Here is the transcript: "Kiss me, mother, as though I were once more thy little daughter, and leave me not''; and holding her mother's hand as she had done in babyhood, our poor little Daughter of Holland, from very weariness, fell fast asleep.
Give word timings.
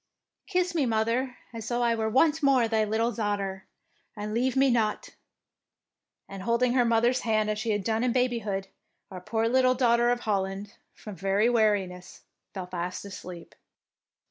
"Kiss 0.47 0.73
me, 0.73 0.87
mother, 0.87 1.37
as 1.53 1.67
though 1.67 1.83
I 1.83 1.93
were 1.93 2.09
once 2.09 2.41
more 2.41 2.67
thy 2.67 2.83
little 2.83 3.11
daughter, 3.11 3.67
and 4.15 4.33
leave 4.33 4.55
me 4.57 4.71
not''; 4.71 5.09
and 6.27 6.41
holding 6.41 6.73
her 6.73 6.83
mother's 6.83 7.19
hand 7.19 7.51
as 7.51 7.59
she 7.59 7.69
had 7.69 7.83
done 7.83 8.03
in 8.03 8.11
babyhood, 8.11 8.67
our 9.11 9.21
poor 9.21 9.47
little 9.47 9.75
Daughter 9.75 10.09
of 10.09 10.21
Holland, 10.21 10.73
from 10.95 11.13
very 11.15 11.51
weariness, 11.51 12.23
fell 12.51 12.65
fast 12.65 13.05
asleep. 13.05 13.53